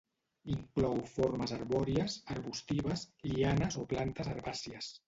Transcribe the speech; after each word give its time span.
Inclou 0.53 0.95
formes 1.17 1.53
arbòries, 1.59 2.17
arbustives, 2.37 3.05
lianes 3.31 3.81
o 3.85 3.89
plantes 3.95 4.35
herbàcies. 4.37 4.95